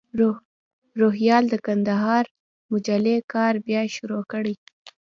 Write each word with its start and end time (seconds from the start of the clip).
روهیال 0.99 1.43
د 1.49 1.55
کندهار 1.65 2.25
مجلې 2.71 3.15
کار 3.33 3.53
بیا 3.65 3.81
شروع 3.95 4.23
کړی. 4.31 4.55